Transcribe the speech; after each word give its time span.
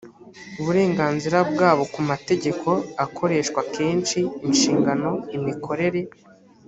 uburenganzira 0.59 1.37
bwabo 1.51 1.83
ku 1.93 1.99
mategeko 2.09 2.67
akoreshwa 3.05 3.59
kenshi 3.73 4.19
inshingano 4.47 5.11
imikorere 5.37 5.99